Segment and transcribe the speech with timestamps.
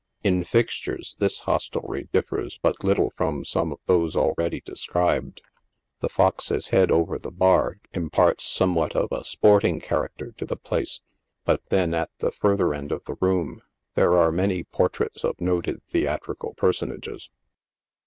[0.25, 5.43] Jn fixtures, this hostelrie differs but little from some of those already described.
[5.99, 10.57] The fox's head over the oar imparts somewhat of a sporting charac ter to the
[10.57, 11.01] place,
[11.45, 13.61] but then, at the farther end of the room,
[13.93, 17.29] there are many portraits of noted theatrical personages.